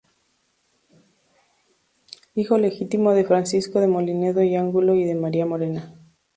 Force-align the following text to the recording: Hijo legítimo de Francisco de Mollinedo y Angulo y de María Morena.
Hijo 2.33 2.57
legítimo 2.57 3.13
de 3.13 3.23
Francisco 3.23 3.79
de 3.79 3.85
Mollinedo 3.87 4.41
y 4.41 4.55
Angulo 4.55 4.95
y 4.95 5.03
de 5.03 5.13
María 5.13 5.45
Morena. 5.45 5.93